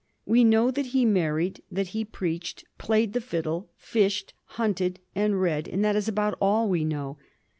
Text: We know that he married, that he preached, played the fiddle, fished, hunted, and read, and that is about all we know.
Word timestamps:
We 0.25 0.43
know 0.43 0.71
that 0.71 0.87
he 0.97 1.05
married, 1.05 1.61
that 1.71 1.89
he 1.89 2.03
preached, 2.03 2.65
played 2.79 3.13
the 3.13 3.21
fiddle, 3.21 3.69
fished, 3.77 4.33
hunted, 4.57 4.99
and 5.13 5.39
read, 5.39 5.67
and 5.67 5.85
that 5.85 5.95
is 5.95 6.07
about 6.07 6.35
all 6.41 6.67
we 6.67 6.83
know. 6.83 7.19